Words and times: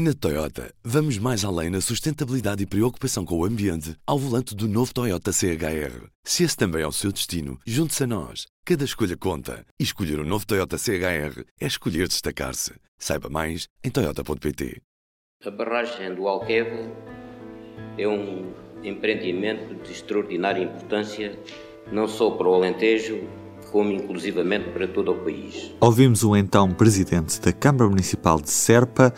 Na 0.00 0.14
Toyota, 0.14 0.72
vamos 0.84 1.18
mais 1.18 1.44
além 1.44 1.70
na 1.70 1.80
sustentabilidade 1.80 2.62
e 2.62 2.66
preocupação 2.66 3.24
com 3.24 3.36
o 3.36 3.44
ambiente 3.44 3.96
ao 4.06 4.16
volante 4.16 4.54
do 4.54 4.68
novo 4.68 4.94
Toyota 4.94 5.32
CHR. 5.32 6.06
Se 6.22 6.44
esse 6.44 6.56
também 6.56 6.82
é 6.82 6.86
o 6.86 6.92
seu 6.92 7.10
destino, 7.10 7.58
junte-se 7.66 8.04
a 8.04 8.06
nós. 8.06 8.46
Cada 8.64 8.84
escolha 8.84 9.16
conta. 9.16 9.66
E 9.76 9.82
escolher 9.82 10.20
o 10.20 10.22
um 10.22 10.24
novo 10.24 10.46
Toyota 10.46 10.78
CHR 10.78 11.42
é 11.60 11.66
escolher 11.66 12.06
destacar-se. 12.06 12.74
Saiba 12.96 13.28
mais 13.28 13.66
em 13.82 13.90
Toyota.pt. 13.90 14.80
A 15.44 15.50
barragem 15.50 16.14
do 16.14 16.28
Alqueva 16.28 16.92
é 17.98 18.06
um 18.06 18.52
empreendimento 18.84 19.74
de 19.82 19.90
extraordinária 19.90 20.62
importância, 20.62 21.36
não 21.90 22.06
só 22.06 22.30
para 22.30 22.46
o 22.46 22.54
Alentejo, 22.54 23.18
como 23.72 23.90
inclusivamente 23.90 24.70
para 24.70 24.86
todo 24.86 25.10
o 25.10 25.18
país. 25.24 25.74
Ouvimos 25.80 26.22
o 26.22 26.36
então 26.36 26.72
presidente 26.72 27.40
da 27.40 27.52
Câmara 27.52 27.90
Municipal 27.90 28.40
de 28.40 28.50
Serpa, 28.50 29.12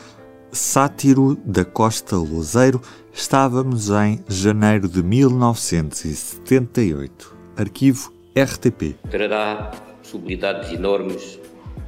Sátiro 0.53 1.37
da 1.45 1.65
Costa 1.65 2.17
Lozeiro, 2.17 2.81
estávamos 3.13 3.91
em 3.91 4.21
janeiro 4.29 4.89
de 4.89 5.03
1978. 5.03 7.37
Arquivo 7.57 8.13
RTP. 8.37 8.95
Trará 9.11 9.73
possibilidades 9.99 10.71
enormes 10.73 11.41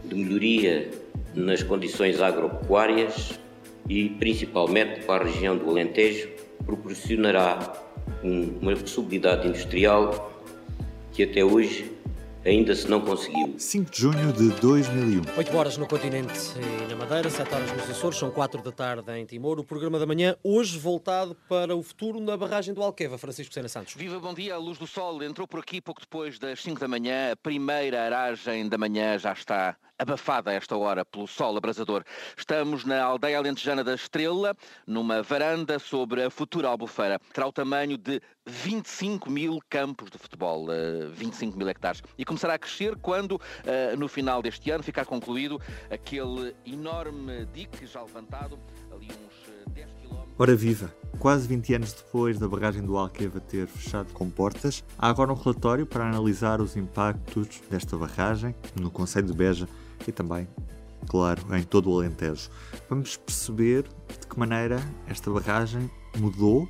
de 0.04 0.14
melhoria 0.14 0.90
nas 1.34 1.62
condições 1.62 2.20
agropecuárias 2.20 3.38
e, 3.88 4.10
principalmente 4.10 5.06
para 5.06 5.24
a 5.24 5.26
região 5.26 5.56
do 5.56 5.68
Alentejo, 5.68 6.28
proporcionará 6.64 7.74
uma 8.22 8.76
possibilidade 8.76 9.48
industrial 9.48 10.30
que 11.12 11.24
até 11.24 11.44
hoje 11.44 11.91
ainda 12.44 12.74
se 12.74 12.88
não 12.88 13.00
conseguiu. 13.00 13.54
5 13.58 13.90
de 13.90 14.00
junho 14.00 14.32
de 14.32 14.50
2001. 14.60 15.22
8 15.36 15.56
horas 15.56 15.76
no 15.76 15.86
continente 15.86 16.32
e 16.56 16.88
na 16.88 16.96
Madeira, 16.96 17.30
7 17.30 17.54
horas 17.54 17.72
nos 17.72 17.90
Açores, 17.90 18.18
são 18.18 18.30
4 18.30 18.62
da 18.62 18.72
tarde 18.72 19.10
em 19.12 19.24
Timor. 19.24 19.58
O 19.58 19.64
programa 19.64 19.98
da 19.98 20.06
manhã, 20.06 20.36
hoje 20.42 20.78
voltado 20.78 21.36
para 21.48 21.74
o 21.76 21.82
futuro 21.82 22.20
na 22.20 22.36
barragem 22.36 22.74
do 22.74 22.82
Alqueva. 22.82 23.18
Francisco 23.18 23.52
Sena 23.54 23.68
Santos. 23.68 23.94
Viva, 23.94 24.18
bom 24.18 24.34
dia. 24.34 24.54
A 24.54 24.58
luz 24.58 24.78
do 24.78 24.86
sol 24.86 25.22
entrou 25.22 25.46
por 25.46 25.60
aqui 25.60 25.80
pouco 25.80 26.00
depois 26.00 26.38
das 26.38 26.62
5 26.62 26.80
da 26.80 26.88
manhã. 26.88 27.32
A 27.32 27.36
primeira 27.36 28.02
aragem 28.02 28.68
da 28.68 28.78
manhã 28.78 29.18
já 29.18 29.32
está 29.32 29.76
abafada 30.02 30.50
a 30.50 30.54
esta 30.54 30.76
hora 30.76 31.04
pelo 31.04 31.26
sol 31.26 31.56
abrasador. 31.56 32.04
Estamos 32.36 32.84
na 32.84 33.02
aldeia 33.02 33.38
alentejana 33.38 33.82
da 33.82 33.94
Estrela, 33.94 34.54
numa 34.86 35.22
varanda 35.22 35.78
sobre 35.78 36.22
a 36.24 36.30
futura 36.30 36.68
albufeira. 36.68 37.20
Terá 37.32 37.46
o 37.46 37.52
tamanho 37.52 37.96
de 37.96 38.20
25 38.44 39.30
mil 39.30 39.60
campos 39.70 40.10
de 40.10 40.18
futebol, 40.18 40.66
25 41.12 41.54
eh, 41.54 41.58
mil 41.58 41.68
hectares. 41.68 42.02
E 42.18 42.24
começará 42.24 42.54
a 42.54 42.58
crescer 42.58 42.96
quando, 42.96 43.40
eh, 43.64 43.94
no 43.96 44.08
final 44.08 44.42
deste 44.42 44.70
ano, 44.70 44.82
ficar 44.82 45.06
concluído 45.06 45.60
aquele 45.90 46.54
enorme 46.66 47.46
dique 47.52 47.86
já 47.86 48.02
levantado, 48.02 48.58
ali 48.90 49.06
uns 49.06 49.72
10 49.72 49.88
km. 49.92 50.22
Ora 50.38 50.56
viva! 50.56 50.92
Quase 51.18 51.46
20 51.46 51.74
anos 51.74 51.92
depois 51.92 52.38
da 52.38 52.48
barragem 52.48 52.82
do 52.82 52.96
Alqueva 52.96 53.38
ter 53.38 53.68
fechado 53.68 54.12
com 54.12 54.28
portas, 54.28 54.82
há 54.98 55.08
agora 55.08 55.30
um 55.30 55.36
relatório 55.36 55.86
para 55.86 56.04
analisar 56.04 56.60
os 56.60 56.76
impactos 56.76 57.60
desta 57.70 57.96
barragem 57.96 58.52
no 58.74 58.90
Conselho 58.90 59.28
de 59.28 59.32
Beja 59.32 59.68
e 60.08 60.12
também, 60.12 60.48
claro, 61.08 61.42
em 61.54 61.62
todo 61.62 61.90
o 61.90 61.98
Alentejo. 61.98 62.50
Vamos 62.88 63.16
perceber 63.16 63.84
de 64.20 64.26
que 64.26 64.38
maneira 64.38 64.80
esta 65.06 65.30
barragem 65.30 65.90
mudou 66.18 66.68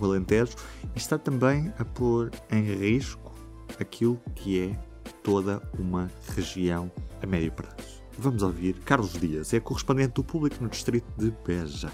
o 0.00 0.04
Alentejo 0.04 0.54
e 0.94 0.98
está 0.98 1.18
também 1.18 1.72
a 1.78 1.84
pôr 1.84 2.30
em 2.50 2.62
risco 2.62 3.32
aquilo 3.78 4.20
que 4.34 4.60
é 4.60 4.78
toda 5.22 5.62
uma 5.78 6.10
região 6.34 6.90
a 7.22 7.26
médio 7.26 7.52
prazo. 7.52 8.00
Vamos 8.18 8.42
ouvir 8.42 8.74
Carlos 8.80 9.12
Dias, 9.12 9.54
é 9.54 9.60
correspondente 9.60 10.14
do 10.14 10.24
público 10.24 10.62
no 10.62 10.68
distrito 10.68 11.06
de 11.16 11.32
Beja. 11.46 11.90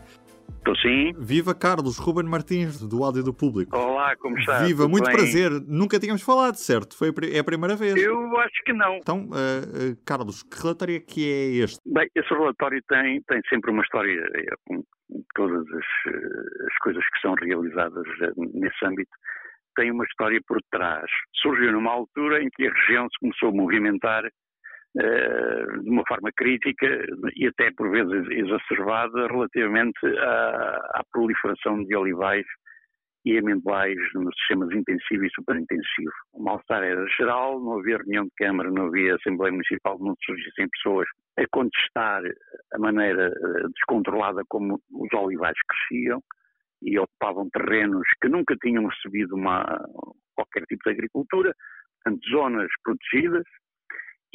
Estou 0.66 0.76
sim. 0.78 1.12
Viva 1.16 1.54
Carlos, 1.54 1.96
Ruben 1.96 2.28
Martins, 2.28 2.82
do 2.82 3.04
Áudio 3.04 3.22
do 3.22 3.32
Público. 3.32 3.76
Olá, 3.78 4.16
como 4.16 4.36
está? 4.36 4.64
Viva, 4.64 4.82
Tudo 4.82 4.90
muito 4.90 5.04
bem? 5.04 5.14
prazer. 5.14 5.52
Nunca 5.68 5.96
tínhamos 5.96 6.22
falado, 6.22 6.56
certo? 6.56 6.98
Foi 6.98 7.10
a, 7.10 7.36
é 7.36 7.38
a 7.38 7.44
primeira 7.44 7.76
vez. 7.76 7.94
Eu 7.94 8.36
acho 8.40 8.64
que 8.64 8.72
não. 8.72 8.96
Então, 8.96 9.28
uh, 9.30 9.92
uh, 9.92 9.96
Carlos, 10.04 10.42
que 10.42 10.60
relatório 10.60 10.96
é 10.96 10.98
que 10.98 11.22
é 11.22 11.62
este? 11.62 11.78
Bem, 11.86 12.10
esse 12.16 12.28
relatório 12.30 12.82
tem, 12.88 13.22
tem 13.28 13.40
sempre 13.48 13.70
uma 13.70 13.84
história, 13.84 14.20
é, 14.34 14.42
com 14.66 14.82
todas 15.36 15.64
as, 15.68 16.12
eh, 16.12 16.66
as 16.66 16.78
coisas 16.82 17.04
que 17.10 17.20
são 17.20 17.34
realizadas 17.34 18.04
nesse 18.36 18.84
âmbito, 18.84 19.12
tem 19.76 19.92
uma 19.92 20.04
história 20.04 20.40
por 20.48 20.58
trás. 20.72 21.08
Surgiu 21.36 21.70
numa 21.70 21.92
altura 21.92 22.42
em 22.42 22.48
que 22.50 22.66
a 22.66 22.72
região 22.72 23.04
se 23.04 23.20
começou 23.20 23.50
a 23.50 23.52
movimentar 23.52 24.24
de 25.82 25.90
uma 25.90 26.02
forma 26.06 26.30
crítica 26.34 26.86
e 27.34 27.46
até 27.46 27.70
por 27.76 27.90
vezes 27.90 28.26
exacerbada 28.30 29.26
relativamente 29.26 30.06
à, 30.18 30.76
à 30.94 31.02
proliferação 31.12 31.84
de 31.84 31.94
olivais 31.94 32.46
e 33.26 33.36
amendoais 33.38 33.98
nos 34.14 34.32
sistemas 34.38 34.72
intensivo 34.72 35.24
e 35.24 35.30
superintensivo. 35.34 36.12
O 36.32 36.44
mal-estar 36.44 36.82
era 36.84 37.04
geral, 37.08 37.60
não 37.60 37.80
havia 37.80 37.98
reunião 37.98 38.24
de 38.24 38.30
Câmara, 38.38 38.70
não 38.70 38.86
havia 38.86 39.16
Assembleia 39.16 39.50
Municipal, 39.52 39.98
não 39.98 40.14
surgissem 40.24 40.68
pessoas 40.70 41.08
a 41.36 41.44
contestar 41.50 42.22
a 42.72 42.78
maneira 42.78 43.26
eh, 43.26 43.68
descontrolada 43.74 44.42
como 44.48 44.80
os 44.92 45.12
olivais 45.12 45.56
cresciam 45.68 46.22
e 46.82 46.96
ocupavam 47.00 47.50
terrenos 47.50 48.06
que 48.22 48.28
nunca 48.28 48.54
tinham 48.62 48.86
recebido 48.86 49.34
uma, 49.34 49.64
qualquer 50.36 50.62
tipo 50.66 50.84
de 50.84 50.90
agricultura, 50.90 51.52
portanto, 52.04 52.28
zonas 52.30 52.68
protegidas, 52.84 53.44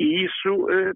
e 0.01 0.25
isso, 0.25 0.67
eh, 0.71 0.93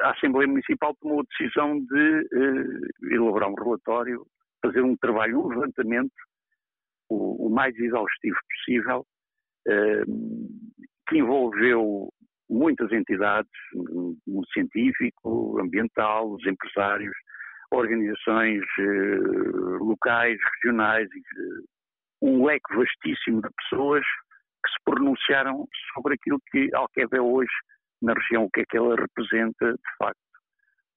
a 0.00 0.12
Assembleia 0.12 0.48
Municipal 0.48 0.96
tomou 1.02 1.20
a 1.20 1.24
decisão 1.24 1.78
de 1.80 2.28
eh, 2.32 3.14
elaborar 3.14 3.50
um 3.50 3.54
relatório, 3.54 4.26
fazer 4.62 4.80
um 4.80 4.96
trabalho, 4.96 5.40
um 5.40 5.48
levantamento 5.48 6.14
o, 7.10 7.50
mais 7.50 7.76
exaustivo 7.76 8.38
possível, 8.50 9.06
eh, 9.66 10.02
que 11.10 11.18
envolveu 11.18 12.08
muitas 12.48 12.90
entidades, 12.90 13.50
no 13.74 14.16
mundo 14.26 14.46
científico, 14.54 15.60
ambiental, 15.60 16.30
os 16.32 16.46
empresários, 16.46 17.14
organizações 17.70 18.62
locais, 19.80 20.38
regionais, 20.54 21.06
um 22.22 22.46
leque 22.46 22.74
vastíssimo 22.74 23.42
de 23.42 23.48
pessoas 23.62 24.02
que 24.64 24.70
se 24.70 24.84
pronunciaram 24.86 25.66
sobre 25.92 26.14
aquilo 26.14 26.40
que 26.50 26.70
Alqueva 26.74 27.18
é 27.18 27.20
hoje 27.20 27.52
na 28.02 28.14
região, 28.14 28.44
o 28.44 28.50
que 28.50 28.60
é 28.60 28.64
que 28.68 28.76
ela 28.76 28.96
representa 28.96 29.72
de 29.72 29.96
facto, 29.98 30.18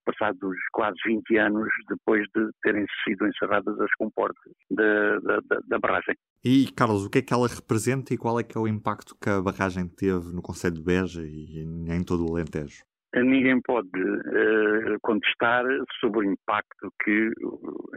passados 0.06 0.56
quase 0.72 0.98
20 1.06 1.38
anos 1.38 1.70
depois 1.90 2.26
de 2.36 2.50
terem 2.64 2.86
sido 3.04 3.28
encerradas 3.28 3.80
as 3.80 3.94
comportas 3.96 4.54
da, 4.70 5.20
da, 5.20 5.60
da, 5.68 5.80
barragem. 5.80 6.16
E, 6.44 6.72
Carlos, 6.76 7.06
o 7.06 7.10
que 7.10 7.20
é 7.20 7.22
que 7.22 7.34
ela 7.34 7.48
representa 7.48 8.14
e 8.14 8.18
qual 8.18 8.40
é 8.40 8.44
que 8.44 8.58
é 8.58 8.62
o 8.62 8.68
impacto 8.68 9.16
que 9.22 9.30
a 9.30 9.42
barragem 9.42 9.88
teve 9.88 10.34
no 10.34 10.42
Conselho 10.42 10.76
de 10.76 10.84
Beja 10.84 11.22
e 11.22 11.60
em 11.60 12.04
todo 12.04 12.26
o 12.26 12.36
Alentejo? 12.36 12.84
Ninguém 13.14 13.60
pode 13.62 13.90
uh, 13.90 14.98
contestar 15.02 15.66
sobre 16.00 16.20
o 16.20 16.32
impacto 16.32 16.94
que, 17.04 17.30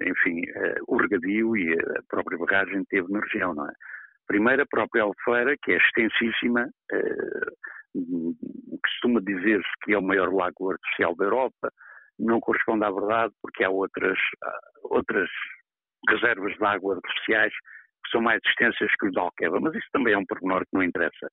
enfim, 0.02 0.40
uh, 0.40 0.82
o 0.88 0.96
regadio 0.96 1.56
e 1.56 1.72
a 1.72 2.02
própria 2.08 2.36
barragem 2.36 2.84
teve 2.86 3.12
na 3.12 3.20
região, 3.20 3.54
não 3.54 3.68
é? 3.68 3.72
Primeiro, 4.26 4.62
a 4.62 4.66
própria 4.66 5.04
Alfeira, 5.04 5.54
que 5.62 5.70
é 5.70 5.76
extensíssima, 5.76 6.64
uh, 6.64 7.52
costuma 8.82 9.20
dizer-se 9.20 9.70
que 9.82 9.92
é 9.92 9.98
o 9.98 10.02
maior 10.02 10.32
lago 10.32 10.72
artificial 10.72 11.14
da 11.16 11.24
Europa, 11.24 11.70
não 12.18 12.40
corresponde 12.40 12.84
à 12.84 12.90
verdade, 12.90 13.32
porque 13.42 13.64
há 13.64 13.70
outras, 13.70 14.18
outras 14.84 15.28
reservas 16.08 16.54
de 16.56 16.64
água 16.64 16.96
artificiais 16.96 17.52
que 18.04 18.10
são 18.10 18.20
mais 18.20 18.40
extensas 18.46 18.90
que 18.98 19.06
o 19.06 19.10
de 19.10 19.18
Alqueva, 19.18 19.58
mas 19.60 19.74
isso 19.74 19.88
também 19.92 20.12
é 20.12 20.18
um 20.18 20.26
pormenor 20.26 20.60
que 20.60 20.74
não 20.74 20.82
interessa. 20.82 21.28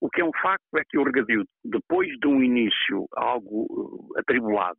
O 0.00 0.08
que 0.08 0.20
é 0.20 0.24
um 0.24 0.32
facto 0.40 0.76
é 0.76 0.82
que 0.88 0.98
o 0.98 1.04
regadio, 1.04 1.44
depois 1.64 2.08
de 2.20 2.26
um 2.28 2.42
início 2.42 3.06
algo 3.16 3.66
uh, 3.70 4.18
atribulado, 4.18 4.78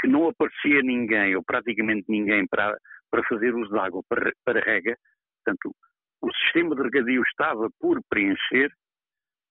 que 0.00 0.08
não 0.08 0.28
aparecia 0.28 0.82
ninguém, 0.82 1.36
ou 1.36 1.42
praticamente 1.44 2.04
ninguém, 2.08 2.46
para, 2.48 2.76
para 3.10 3.22
fazer 3.24 3.54
uso 3.54 3.70
de 3.70 3.78
água 3.78 4.02
para, 4.08 4.32
para 4.44 4.60
rega, 4.60 4.96
portanto, 5.44 5.74
o 6.20 6.32
sistema 6.44 6.74
de 6.74 6.82
regadio 6.82 7.22
estava 7.22 7.68
por 7.80 8.00
preencher, 8.08 8.70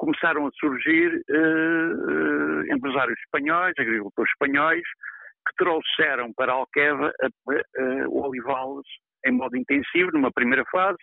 começaram 0.02 0.48
a 0.48 0.52
surgir 0.60 1.24
uh, 1.30 1.94
uh, 1.94 2.74
empresários 2.74 3.20
espanhóis, 3.20 3.74
agricultores 3.78 4.32
espanhóis, 4.32 4.82
que 5.48 5.56
trouxeram 5.58 6.34
para 6.34 6.54
Alqueva 6.54 7.12
o 8.10 8.28
olival 8.28 8.82
em 9.26 9.32
modo 9.32 9.56
intensivo, 9.56 10.12
numa 10.12 10.32
primeira 10.32 10.64
fase, 10.72 10.98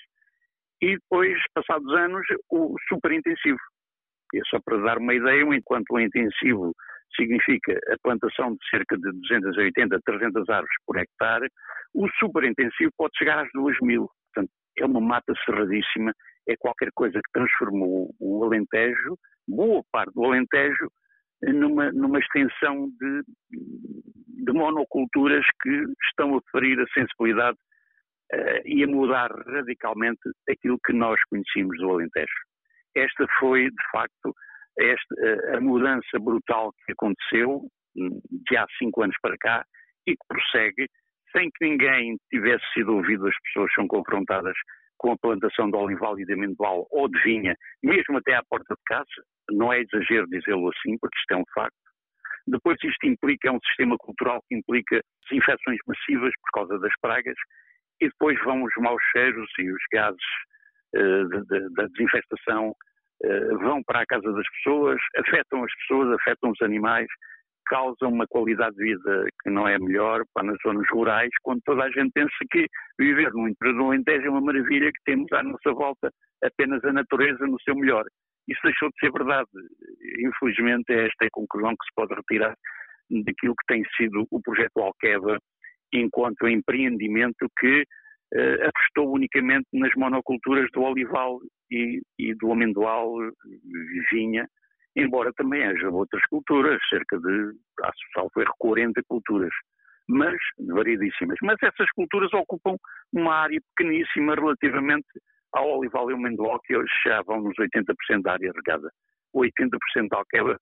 e 0.82 0.96
depois, 0.96 1.36
passados 1.54 1.92
anos, 1.94 2.22
o 2.50 2.74
superintensivo. 2.88 3.58
E 4.34 4.38
é 4.38 4.42
só 4.50 4.58
para 4.64 4.78
dar 4.78 4.98
uma 4.98 5.14
ideia, 5.14 5.42
enquanto 5.42 5.92
o 5.92 6.00
intensivo 6.00 6.72
significa 7.16 7.78
a 7.88 7.96
plantação 8.02 8.52
de 8.52 8.68
cerca 8.68 8.96
de 8.96 9.10
280, 9.12 9.98
300 10.04 10.48
árvores 10.48 10.74
por 10.86 10.98
hectare, 10.98 11.48
o 11.94 12.08
superintensivo 12.18 12.90
pode 12.96 13.16
chegar 13.16 13.38
às 13.44 13.48
2 13.54 13.76
mil. 13.82 14.08
É 14.80 14.86
uma 14.86 15.00
mata 15.00 15.32
cerradíssima, 15.44 16.12
é 16.48 16.56
qualquer 16.56 16.90
coisa 16.94 17.14
que 17.14 17.32
transformou 17.32 18.14
o 18.20 18.44
Alentejo, 18.44 19.18
boa 19.46 19.82
parte 19.92 20.12
do 20.14 20.24
Alentejo, 20.24 20.88
numa, 21.42 21.92
numa 21.92 22.18
extensão 22.18 22.88
de 22.98 23.22
de 24.48 24.52
monoculturas 24.52 25.44
que 25.62 25.84
estão 26.08 26.36
a 26.36 26.40
ferir 26.50 26.80
a 26.80 26.86
sensibilidade 26.98 27.58
uh, 28.32 28.62
e 28.64 28.84
a 28.84 28.86
mudar 28.86 29.30
radicalmente 29.30 30.20
aquilo 30.48 30.78
que 30.84 30.92
nós 30.92 31.20
conhecíamos 31.28 31.76
do 31.78 31.90
Alentejo. 31.90 32.40
Esta 32.96 33.26
foi, 33.38 33.64
de 33.64 33.90
facto, 33.92 34.34
esta, 34.78 35.14
uh, 35.14 35.56
a 35.56 35.60
mudança 35.60 36.18
brutal 36.20 36.72
que 36.86 36.92
aconteceu 36.92 37.62
hum, 37.96 38.20
de 38.48 38.56
há 38.56 38.66
cinco 38.78 39.02
anos 39.02 39.16
para 39.20 39.36
cá 39.38 39.64
e 40.06 40.12
que 40.12 40.26
prossegue 40.28 40.88
sem 41.32 41.50
que 41.50 41.68
ninguém 41.68 42.16
tivesse 42.30 42.64
sido 42.72 42.94
ouvido, 42.94 43.26
as 43.26 43.34
pessoas 43.42 43.72
são 43.74 43.86
confrontadas 43.86 44.54
com 44.98 45.12
a 45.12 45.18
plantação 45.18 45.70
de 45.70 45.76
olival 45.76 46.18
e 46.18 46.24
de 46.24 46.32
amendoal 46.32 46.86
ou 46.90 47.08
de 47.08 47.18
vinha, 47.22 47.54
mesmo 47.82 48.18
até 48.18 48.34
à 48.34 48.42
porta 48.48 48.74
de 48.74 48.82
casa, 48.86 49.06
não 49.50 49.72
é 49.72 49.80
exagero 49.80 50.26
dizê-lo 50.26 50.68
assim, 50.68 50.98
porque 50.98 51.16
isto 51.18 51.32
é 51.32 51.36
um 51.36 51.44
facto. 51.54 51.76
Depois 52.46 52.76
isto 52.82 53.06
implica, 53.06 53.48
é 53.48 53.52
um 53.52 53.60
sistema 53.60 53.96
cultural 53.98 54.42
que 54.48 54.56
implica 54.56 55.00
desinfecções 55.28 55.78
massivas 55.86 56.32
por 56.40 56.60
causa 56.60 56.78
das 56.80 56.92
pragas, 57.00 57.36
e 58.00 58.08
depois 58.08 58.38
vão 58.44 58.62
os 58.62 58.72
maus 58.78 59.02
cheiros 59.12 59.50
e 59.58 59.70
os 59.70 59.82
gases 59.92 60.20
uh, 60.94 61.28
de, 61.28 61.46
de, 61.46 61.74
da 61.74 61.86
desinfestação 61.86 62.70
uh, 62.70 63.58
vão 63.58 63.82
para 63.84 64.00
a 64.00 64.06
casa 64.06 64.32
das 64.32 64.48
pessoas, 64.50 64.98
afetam 65.16 65.64
as 65.64 65.74
pessoas, 65.78 66.18
afetam 66.20 66.50
os 66.50 66.62
animais, 66.62 67.08
causam 67.68 68.10
uma 68.10 68.26
qualidade 68.26 68.76
de 68.76 68.84
vida 68.84 69.26
que 69.42 69.50
não 69.50 69.68
é 69.68 69.78
melhor 69.78 70.22
para 70.34 70.46
nas 70.46 70.56
zonas 70.62 70.86
rurais, 70.90 71.30
quando 71.42 71.60
toda 71.64 71.84
a 71.84 71.90
gente 71.90 72.10
pensa 72.12 72.30
que 72.50 72.66
viver 72.98 73.32
no 73.32 73.48
interior 73.48 73.76
do 73.76 73.84
Alentejo 73.84 74.26
é 74.26 74.30
uma 74.30 74.40
maravilha, 74.40 74.90
que 74.90 75.04
temos 75.04 75.30
à 75.32 75.42
nossa 75.42 75.72
volta 75.72 76.10
apenas 76.42 76.84
a 76.84 76.92
natureza 76.92 77.46
no 77.46 77.60
seu 77.60 77.74
melhor. 77.74 78.04
Isso 78.48 78.60
deixou 78.64 78.88
de 78.88 78.98
ser 78.98 79.12
verdade. 79.12 79.48
Infelizmente, 80.20 80.90
é 80.90 81.06
esta 81.06 81.26
a 81.26 81.30
conclusão 81.30 81.70
que 81.70 81.84
se 81.86 81.94
pode 81.94 82.14
retirar 82.14 82.54
daquilo 83.24 83.54
que 83.54 83.74
tem 83.74 83.82
sido 83.96 84.26
o 84.30 84.40
projeto 84.42 84.78
Alqueva 84.78 85.38
enquanto 85.92 86.48
empreendimento 86.48 87.46
que 87.58 87.82
uh, 88.34 88.68
apostou 88.68 89.14
unicamente 89.14 89.66
nas 89.72 89.90
monoculturas 89.96 90.68
do 90.72 90.82
olival 90.82 91.38
e, 91.70 92.00
e 92.18 92.34
do 92.34 92.52
amendoal, 92.52 93.14
vinha, 94.10 94.46
embora 94.96 95.32
também 95.34 95.64
haja 95.64 95.88
outras 95.90 96.22
culturas, 96.28 96.80
cerca 96.88 97.18
de, 97.18 97.52
acho 97.84 98.30
que 98.34 98.44
40 98.58 99.00
culturas, 99.08 99.52
mas 100.08 100.36
variedíssimas. 100.68 101.38
Mas 101.42 101.56
essas 101.62 101.90
culturas 101.92 102.32
ocupam 102.32 102.76
uma 103.12 103.34
área 103.34 103.60
pequeníssima 103.76 104.34
relativamente 104.34 105.06
ao 105.52 105.78
olival 105.78 106.10
e 106.10 106.12
ao 106.12 106.18
amendoal, 106.18 106.60
que 106.64 106.76
hoje 106.76 106.90
já 107.06 107.22
vão 107.22 107.42
nos 107.42 107.54
80% 107.56 108.22
da 108.22 108.32
área 108.32 108.52
regada. 108.54 108.90
O 109.32 109.42
80% 109.42 110.08
da 110.10 110.18
alqueva 110.18 110.58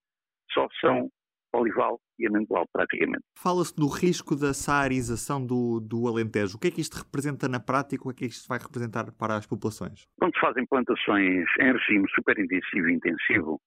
só 0.52 0.66
são 0.80 1.08
olival 1.54 1.98
e 2.18 2.26
amendoal, 2.26 2.66
praticamente. 2.72 3.24
Fala-se 3.38 3.74
do 3.74 3.88
risco 3.88 4.36
da 4.36 4.52
saarização 4.52 5.44
do, 5.44 5.80
do 5.80 6.06
Alentejo. 6.06 6.56
O 6.56 6.60
que 6.60 6.68
é 6.68 6.70
que 6.70 6.80
isto 6.80 6.94
representa 6.96 7.48
na 7.48 7.60
prática? 7.60 8.08
O 8.08 8.14
que 8.14 8.24
é 8.24 8.28
que 8.28 8.34
isto 8.34 8.48
vai 8.48 8.58
representar 8.58 9.10
para 9.12 9.36
as 9.36 9.46
populações? 9.46 10.06
Quando 10.18 10.34
se 10.34 10.40
fazem 10.40 10.66
plantações 10.66 11.46
em 11.60 11.72
regime 11.72 12.06
superintensivo 12.14 12.88
e 12.88 12.94
intensivo, 12.94 13.60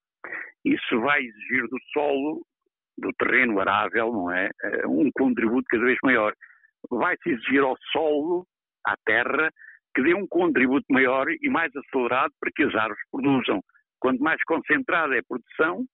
isso 0.65 0.99
vai 1.01 1.21
exigir 1.21 1.67
do 1.67 1.77
solo, 1.93 2.45
do 2.97 3.11
terreno 3.13 3.59
arável, 3.59 4.11
não 4.11 4.31
é? 4.31 4.49
Eh, 4.63 4.87
um 4.87 5.09
contributo 5.11 5.65
cada 5.69 5.85
vez 5.85 5.97
maior. 6.03 6.33
Vai-se 6.89 7.29
exigir 7.29 7.61
ao 7.61 7.75
solo, 7.91 8.45
à 8.85 8.95
terra, 9.05 9.51
que 9.95 10.01
dê 10.03 10.13
um 10.13 10.27
contributo 10.27 10.85
maior 10.89 11.27
e 11.29 11.49
mais 11.49 11.71
acelerado 11.75 12.33
para 12.39 12.51
que 12.55 12.63
as 12.63 12.75
árvores 12.75 13.01
produzam. 13.11 13.61
Quanto 13.99 14.21
mais 14.21 14.41
concentrada 14.43 15.15
é 15.15 15.19
a 15.19 15.23
produção, 15.27 15.85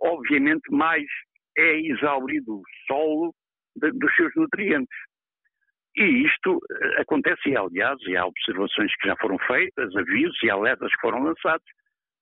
obviamente 0.00 0.70
mais 0.70 1.04
é 1.56 1.80
exaurido 1.80 2.56
o 2.56 2.62
solo 2.86 3.34
de, 3.76 3.90
dos 3.92 4.14
seus 4.14 4.32
nutrientes. 4.36 4.96
E 5.96 6.24
isto 6.24 6.60
eh, 6.70 7.00
acontece, 7.00 7.48
e 7.48 7.56
aliás, 7.56 7.98
e 8.06 8.16
há 8.16 8.24
observações 8.24 8.94
que 8.96 9.08
já 9.08 9.16
foram 9.16 9.38
feitas, 9.38 9.94
avisos 9.96 10.38
e 10.42 10.50
alertas 10.50 10.90
que 10.92 11.00
foram 11.00 11.22
lançados, 11.22 11.66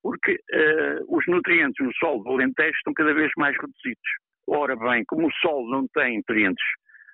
porque 0.02 0.34
uh, 0.34 1.16
os 1.16 1.26
nutrientes 1.26 1.84
no 1.84 1.92
solo 1.94 2.22
do 2.22 2.30
Alentejo 2.30 2.76
estão 2.76 2.92
cada 2.94 3.12
vez 3.14 3.30
mais 3.36 3.56
reduzidos. 3.56 4.10
Ora 4.46 4.76
bem, 4.76 5.04
como 5.06 5.26
o 5.26 5.32
solo 5.40 5.70
não 5.70 5.86
tem 5.88 6.18
nutrientes 6.18 6.64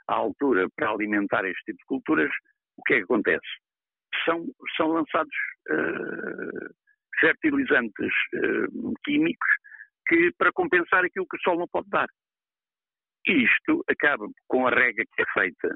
à 0.08 0.14
altura 0.14 0.66
para 0.76 0.90
alimentar 0.90 1.44
este 1.44 1.64
tipo 1.64 1.78
de 1.78 1.84
culturas, 1.86 2.30
o 2.76 2.82
que 2.82 2.94
é 2.94 2.96
que 2.98 3.04
acontece? 3.04 3.46
São, 4.24 4.44
são 4.76 4.88
lançados 4.88 5.34
uh, 5.70 6.74
fertilizantes 7.18 8.12
uh, 8.34 8.94
químicos 9.04 9.48
que, 10.06 10.30
para 10.38 10.52
compensar 10.52 11.04
aquilo 11.04 11.26
que 11.28 11.36
o 11.36 11.40
solo 11.40 11.60
não 11.60 11.68
pode 11.68 11.88
dar. 11.88 12.06
Isto 13.26 13.82
acaba 13.88 14.26
com 14.48 14.66
a 14.66 14.70
rega 14.70 15.02
que 15.14 15.22
é 15.22 15.24
feita 15.32 15.68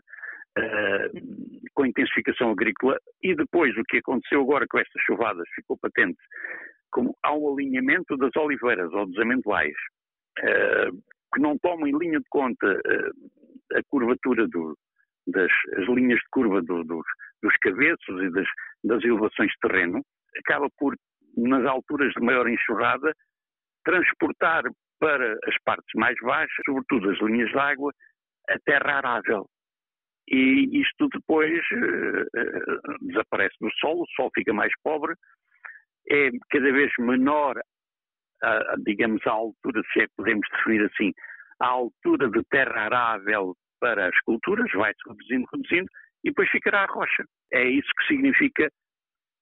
uh, 0.58 1.68
com 1.74 1.86
intensificação 1.86 2.50
agrícola 2.50 2.98
e 3.22 3.34
depois 3.34 3.76
o 3.76 3.84
que 3.84 3.98
aconteceu 3.98 4.42
agora 4.42 4.66
com 4.68 4.78
estas 4.78 5.02
chuvadas 5.02 5.48
ficou 5.54 5.78
patente 5.78 6.18
como 6.90 7.16
há 7.22 7.34
um 7.34 7.54
alinhamento 7.54 8.16
das 8.16 8.34
oliveiras 8.36 8.92
ou 8.92 9.06
dos 9.06 9.18
amendoais 9.18 9.74
uh, 10.40 10.92
que 11.34 11.40
não 11.40 11.58
tomam 11.58 11.86
em 11.86 11.98
linha 11.98 12.18
de 12.18 12.26
conta 12.30 12.66
uh, 12.66 13.76
a 13.76 13.82
curvatura 13.90 14.46
do, 14.48 14.76
das 15.26 15.50
as 15.76 15.86
linhas 15.86 16.18
de 16.18 16.28
curva 16.30 16.62
do, 16.62 16.84
dos, 16.84 17.06
dos 17.42 17.56
cabeços 17.58 18.22
e 18.22 18.30
das, 18.30 18.46
das 18.84 19.04
elevações 19.04 19.50
de 19.50 19.68
terreno, 19.68 20.02
acaba 20.38 20.68
por, 20.78 20.94
nas 21.36 21.64
alturas 21.66 22.12
de 22.14 22.24
maior 22.24 22.48
enxurrada, 22.48 23.12
transportar 23.84 24.64
para 24.98 25.32
as 25.44 25.54
partes 25.64 25.92
mais 25.94 26.16
baixas, 26.22 26.64
sobretudo 26.64 27.10
as 27.10 27.18
linhas 27.20 27.50
de 27.50 27.58
água, 27.58 27.92
a 28.48 28.58
terra 28.64 28.98
arável. 28.98 29.46
E 30.30 30.80
isto 30.80 31.08
depois 31.08 31.58
uh, 31.72 32.98
desaparece 33.02 33.54
do 33.60 33.70
solo, 33.78 34.02
o 34.02 34.06
solo 34.14 34.30
fica 34.34 34.52
mais 34.52 34.72
pobre, 34.82 35.14
é 36.10 36.30
cada 36.50 36.72
vez 36.72 36.92
menor, 36.98 37.60
a, 38.42 38.74
digamos, 38.84 39.26
a 39.26 39.32
altura, 39.32 39.82
se 39.92 40.00
é 40.00 40.06
que 40.06 40.14
podemos 40.16 40.46
definir 40.56 40.84
assim, 40.84 41.12
a 41.60 41.66
altura 41.66 42.30
de 42.30 42.42
terra 42.50 42.82
arável 42.82 43.54
para 43.80 44.08
as 44.08 44.20
culturas, 44.20 44.70
vai-se 44.72 44.98
reduzindo, 45.06 45.46
reduzindo, 45.52 45.88
e 46.24 46.30
depois 46.30 46.48
ficará 46.50 46.82
a 46.82 46.92
rocha. 46.92 47.24
É 47.52 47.64
isso 47.64 47.88
que 47.98 48.06
significa 48.06 48.70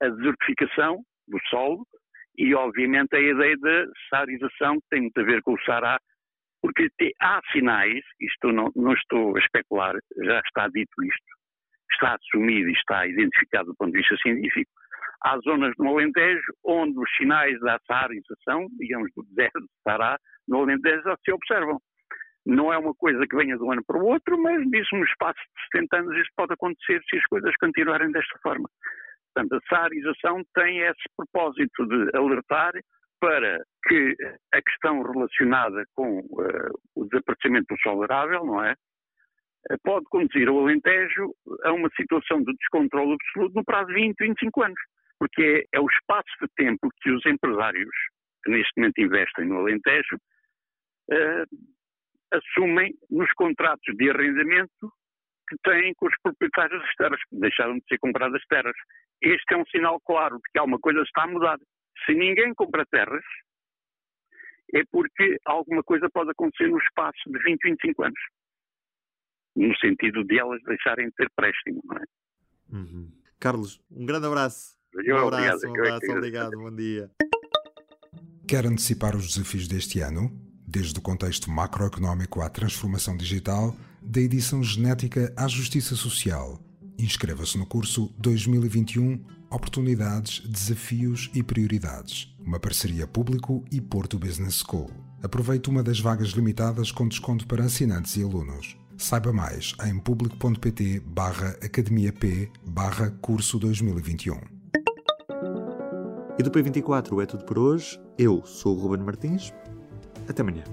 a 0.03 0.09
desertificação 0.09 1.03
do 1.29 1.39
solo 1.49 1.87
e, 2.39 2.55
obviamente, 2.55 3.17
a 3.17 3.21
ideia 3.21 3.57
de 3.57 3.91
saarização, 4.11 4.75
que 4.77 4.89
tem 4.91 5.01
muito 5.03 5.21
a 5.21 5.25
ver 5.25 5.43
com 5.43 5.55
o 5.55 5.63
Sará, 5.63 5.99
porque 6.61 6.89
há 7.21 7.41
sinais, 7.53 8.03
isto 8.21 8.53
não, 8.53 8.71
não 8.77 8.93
estou 8.93 9.37
a 9.37 9.41
especular, 9.41 9.95
já 10.23 10.41
está 10.41 10.69
dito 10.69 11.03
isto, 11.03 11.37
está 11.93 12.15
assumido 12.17 12.69
e 12.69 12.73
está 12.73 13.07
identificado 13.07 13.69
do 13.69 13.77
ponto 13.77 13.93
de 13.93 13.99
vista 13.99 14.17
científico, 14.19 14.71
há 15.23 15.39
zonas 15.39 15.73
no 15.79 15.91
Alentejo 15.91 16.53
onde 16.65 16.99
os 16.99 17.11
sinais 17.17 17.59
da 17.61 17.79
saarização, 17.87 18.67
digamos 18.79 19.11
do 19.15 19.23
deserto 19.25 19.61
de 19.61 19.69
Sará, 19.83 20.19
no 20.49 20.63
Alentejo 20.63 21.03
já 21.03 21.17
se 21.25 21.33
observam. 21.33 21.81
Não 22.45 22.73
é 22.73 22.79
uma 22.79 22.95
coisa 22.95 23.27
que 23.27 23.37
venha 23.37 23.57
de 23.57 23.63
um 23.63 23.73
ano 23.73 23.83
para 23.85 23.99
o 23.99 24.07
outro, 24.07 24.41
mas 24.41 24.65
nisso, 24.69 24.95
no 24.95 25.05
espaço 25.05 25.41
de 25.41 25.79
70 25.79 25.97
anos, 25.97 26.17
isso 26.17 26.31
pode 26.37 26.53
acontecer 26.53 27.03
se 27.11 27.17
as 27.17 27.25
coisas 27.27 27.53
continuarem 27.57 28.13
desta 28.13 28.39
forma. 28.41 28.69
Portanto, 29.35 29.57
a 29.57 29.69
saarização 29.69 30.43
tem 30.55 30.79
esse 30.79 31.03
propósito 31.17 31.87
de 31.87 32.17
alertar 32.17 32.73
para 33.21 33.59
que 33.89 34.15
a 34.53 34.63
questão 34.63 35.03
relacionada 35.03 35.85
com 35.95 36.21
uh, 36.21 36.79
o 36.95 37.05
desaparecimento 37.07 37.75
do 37.75 37.81
sol 37.81 38.03
arável, 38.05 38.45
não 38.45 38.65
é? 38.65 38.75
Pode 39.83 40.05
conduzir 40.07 40.49
o 40.49 40.61
Alentejo 40.61 41.35
a 41.65 41.73
uma 41.73 41.91
situação 41.97 42.39
de 42.45 42.55
descontrole 42.55 43.15
absoluto 43.15 43.57
no 43.57 43.65
prazo 43.65 43.89
de 43.89 43.95
20, 43.95 44.17
25 44.21 44.63
anos 44.63 44.81
porque 45.19 45.67
é, 45.73 45.81
o 45.81 45.87
espaço 45.87 46.33
de 46.41 46.49
tempo 46.57 46.89
que 47.01 47.11
os 47.11 47.25
empresários 47.27 47.95
que 48.45 48.51
neste 48.51 48.73
momento 48.77 49.01
investem 49.01 49.47
no 49.47 49.59
Alentejo 49.59 50.17
uh, 51.11 51.47
assumem 52.33 52.95
nos 53.11 53.31
contratos 53.33 53.95
de 53.97 54.11
arrendamento 54.11 54.93
que 55.49 55.57
têm 55.63 55.95
com 55.95 56.07
os 56.07 56.15
proprietários 56.23 56.81
das 56.81 56.95
terras, 56.95 57.21
que 57.29 57.39
deixaram 57.39 57.77
de 57.79 57.85
ser 57.89 57.99
compradas 57.99 58.43
terras. 58.49 58.75
Este 59.23 59.55
é 59.55 59.57
um 59.57 59.67
sinal 59.67 60.01
claro 60.01 60.37
de 60.37 60.43
que 60.53 60.59
alguma 60.59 60.79
coisa 60.79 61.01
está 61.03 61.23
a 61.23 61.29
mudar. 61.29 61.59
Se 62.05 62.15
ninguém 62.15 62.53
compra 62.55 62.85
terras, 62.87 63.25
é 64.75 64.83
porque 64.91 65.37
alguma 65.45 65.83
coisa 65.83 66.09
pode 66.13 66.31
acontecer 66.31 66.69
no 66.69 66.79
espaço 66.79 67.19
de 67.27 67.39
20, 67.45 67.63
25 67.63 68.03
anos. 68.05 68.21
No 69.55 69.77
sentido 69.79 70.25
de 70.25 70.39
elas 70.39 70.61
deixarem 70.65 71.07
de 71.07 71.15
ter 71.15 71.31
préstimo, 71.35 71.81
não 71.85 71.97
é? 71.97 72.05
Uhum. 72.73 73.11
Carlos, 73.41 73.81
um 73.91 74.05
grande 74.05 74.27
abraço. 74.27 74.76
Eu, 75.07 75.19
um 75.19 75.29
abraço, 75.29 75.69
obrigado, 75.69 75.69
um 75.69 75.85
abraço, 75.85 76.13
obrigado, 76.13 76.59
bom 76.59 76.75
dia. 76.75 77.09
Quer 78.45 78.67
antecipar 78.67 79.15
os 79.15 79.29
desafios 79.29 79.69
deste 79.69 80.01
ano? 80.01 80.33
Desde 80.67 80.99
o 80.99 81.01
contexto 81.01 81.49
macroeconómico 81.49 82.41
à 82.41 82.49
transformação 82.49 83.17
digital, 83.17 83.77
da 84.03 84.21
edição 84.21 84.65
genética 84.65 85.33
à 85.37 85.47
justiça 85.47 85.95
social. 85.95 86.61
Inscreva-se 86.99 87.57
no 87.57 87.65
curso 87.65 88.13
2021 88.19 89.25
Oportunidades, 89.49 90.41
Desafios 90.41 91.31
e 91.33 91.41
Prioridades. 91.41 92.35
Uma 92.41 92.59
parceria 92.59 93.07
público 93.07 93.65
e 93.71 93.81
Porto 93.81 94.19
Business 94.19 94.65
School. 94.67 94.91
Aproveite 95.23 95.71
uma 95.71 95.85
das 95.85 96.01
vagas 96.01 96.31
limitadas 96.31 96.91
com 96.91 97.07
desconto 97.07 97.47
para 97.47 97.63
assinantes 97.63 98.17
e 98.17 98.25
alunos. 98.25 98.77
Saiba 98.99 99.33
mais 99.33 99.73
em 99.85 100.01
público.pt 100.01 100.99
barra 101.07 101.51
Academia 101.63 102.13
P 102.13 102.51
barra 102.67 103.13
curso 103.21 103.57
2021. 103.57 104.56
E 106.39 106.43
do 106.43 106.51
P24 106.51 107.23
é 107.23 107.27
tudo 107.27 107.45
por 107.45 107.59
hoje. 107.59 107.99
Eu 108.19 108.43
sou 108.45 108.77
o 108.77 108.79
Ruben 108.79 109.03
Martins. 109.05 109.55
Até 110.29 110.43
amanhã. 110.43 110.65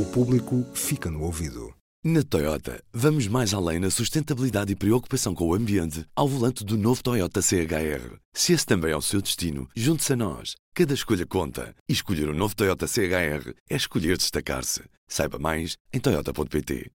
O 0.00 0.06
público 0.06 0.64
fica 0.72 1.10
no 1.10 1.22
ouvido. 1.22 1.74
Na 2.02 2.22
Toyota, 2.22 2.82
vamos 2.92 3.28
mais 3.28 3.52
além 3.52 3.78
na 3.78 3.90
sustentabilidade 3.90 4.72
e 4.72 4.76
preocupação 4.76 5.34
com 5.34 5.48
o 5.48 5.54
ambiente 5.54 6.04
ao 6.16 6.28
volante 6.28 6.64
do 6.64 6.78
novo 6.78 7.02
Toyota 7.02 7.42
CHR. 7.42 8.18
Se 8.34 8.52
esse 8.54 8.66
também 8.66 8.92
é 8.92 8.96
o 8.96 9.02
seu 9.02 9.20
destino, 9.20 9.68
junte-se 9.76 10.12
a 10.14 10.16
nós. 10.16 10.54
Cada 10.74 10.94
escolha 10.94 11.26
conta. 11.26 11.74
E 11.88 11.92
escolher 11.92 12.28
o 12.28 12.32
um 12.32 12.36
novo 12.36 12.56
Toyota 12.56 12.86
CHR 12.86 13.54
é 13.68 13.76
escolher 13.76 14.16
destacar-se. 14.16 14.82
Saiba 15.06 15.38
mais 15.38 15.76
em 15.92 16.00
Toyota.pt. 16.00 16.90